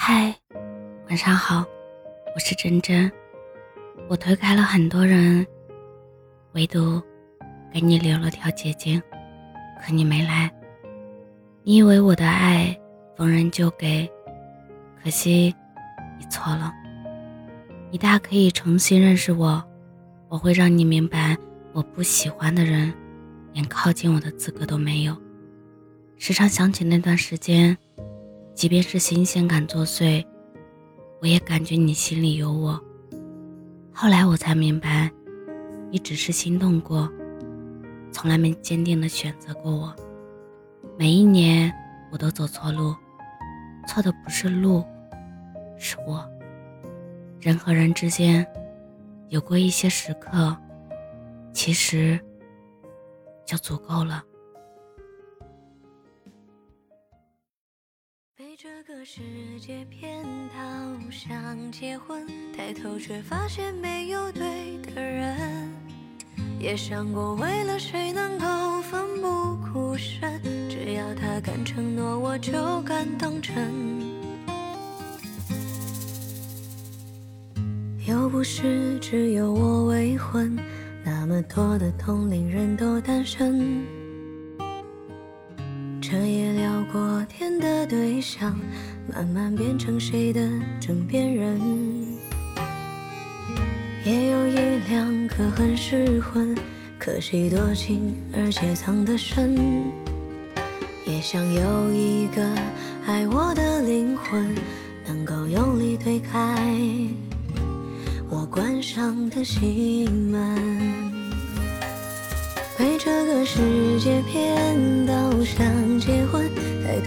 [0.00, 0.32] 嗨，
[1.08, 1.66] 晚上好，
[2.32, 3.10] 我是真真。
[4.08, 5.44] 我推开了很多人，
[6.52, 7.02] 唯独
[7.72, 9.02] 给你留了条捷径，
[9.82, 10.48] 可你没来。
[11.64, 12.74] 你以为我的爱
[13.16, 14.08] 逢人就给，
[15.02, 15.52] 可惜
[16.16, 16.72] 你错了。
[17.90, 19.62] 你大可以重新认识我，
[20.28, 21.36] 我会让你明白，
[21.72, 22.94] 我不喜欢的人，
[23.52, 25.14] 连靠近我的资格都没有。
[26.18, 27.76] 时常想起那段时间。
[28.58, 30.26] 即便是新鲜感作祟，
[31.20, 32.72] 我也感觉你心里有我。
[33.92, 35.08] 后来我才明白，
[35.92, 37.08] 你只是心动过，
[38.10, 39.94] 从来没坚定的选择过我。
[40.98, 41.72] 每一年
[42.10, 42.96] 我都走错路，
[43.86, 44.84] 错的不是路，
[45.78, 46.28] 是我。
[47.38, 48.44] 人和人之间，
[49.28, 50.56] 有过一些时刻，
[51.52, 52.18] 其实
[53.46, 54.24] 就足够了。
[58.60, 59.20] 这个世
[59.60, 60.58] 界骗到
[61.12, 62.26] 想结婚，
[62.56, 64.42] 抬头却发现没有对
[64.82, 65.70] 的人。
[66.58, 73.54] 也想过为了谁能够奋不顾身，只要他敢承诺，我就敢当真。
[78.08, 80.58] 又不是只有我未婚，
[81.04, 83.86] 那么多的同龄人都单身。
[86.10, 88.58] 彻夜聊过天的对象，
[89.14, 90.40] 慢慢变成谁的
[90.80, 91.60] 枕边人。
[94.06, 94.54] 也有一
[94.88, 96.56] 两个很失魂，
[96.98, 99.54] 可惜多情而且藏得深。
[101.04, 102.42] 也想有一个
[103.04, 104.54] 爱我的灵魂，
[105.06, 106.74] 能够用力推开
[108.30, 110.56] 我关上的心门。
[112.78, 115.12] 被这个世界骗到
[115.42, 115.77] 想结婚，抬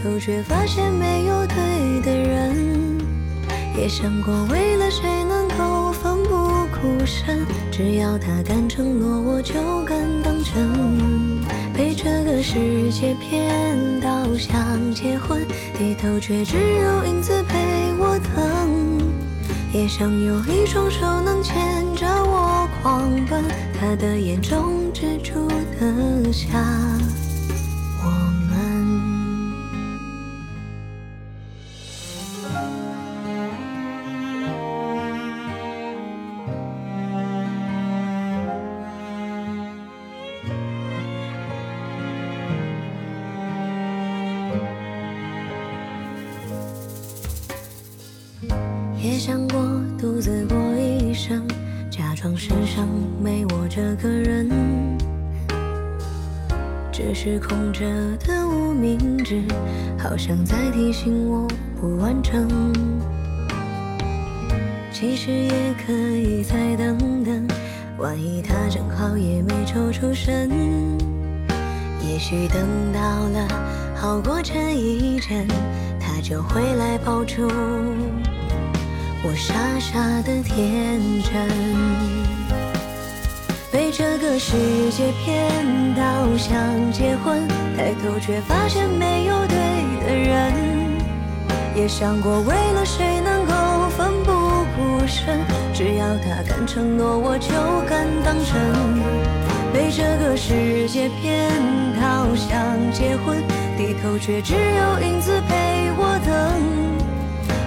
[0.04, 2.98] 头却发现没有对的人。
[3.78, 6.30] 也想过为了谁能够奋不
[6.82, 9.54] 顾身，只要他敢承诺，我就
[9.86, 11.42] 敢当真。
[11.74, 17.58] 被这个世界骗到想结婚，低头却只有影子陪
[17.98, 19.02] 我等。
[19.74, 21.56] 也想有一双手能牵
[21.96, 23.42] 着我狂奔，
[23.80, 25.48] 他的眼中只住
[25.80, 26.60] 得下
[49.04, 49.60] 也想过
[49.98, 51.44] 独自过一生，
[51.90, 52.88] 假装世上
[53.20, 54.48] 没我这个人。
[56.92, 57.84] 只是空着
[58.20, 59.42] 的无名指，
[59.98, 61.48] 好像在提醒我
[61.80, 62.48] 不完整。
[64.94, 67.48] 其实也可以再等等，
[67.98, 70.48] 万一他正好也没抽出身，
[72.08, 72.62] 也许等
[72.94, 73.48] 到了
[73.96, 75.48] 好过这一阵，
[76.00, 77.50] 他就会来抱住。
[79.24, 81.48] 我傻傻的天真，
[83.72, 84.58] 被这个世
[84.90, 89.58] 界骗到想结婚，抬头却发现没有对
[90.04, 90.52] 的人。
[91.76, 94.32] 也想过为了谁能够奋不
[94.76, 95.40] 顾身，
[95.72, 97.52] 只要他敢承诺，我就
[97.88, 98.52] 敢当真。
[99.72, 101.48] 被这个世界骗
[102.02, 103.38] 到想结婚，
[103.78, 106.81] 低头却只有影子陪我等。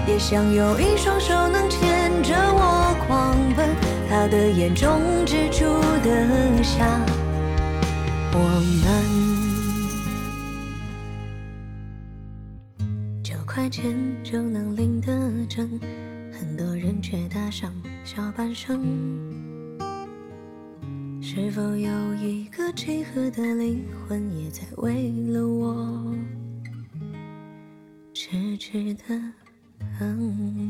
[0.07, 3.75] 也想有一双手能牵着我狂奔，
[4.09, 5.65] 他的眼中只住
[6.03, 7.01] 得下
[8.35, 8.39] 我
[8.85, 8.85] 们。
[13.23, 15.09] 九块钱就能领得
[15.49, 15.81] 证，
[16.31, 17.73] 很多人却搭上
[18.05, 18.85] 小半生。
[21.23, 26.15] 是否有一个契合的灵魂，也在为了我
[28.13, 29.44] 痴痴的？
[30.01, 30.64] 嗯。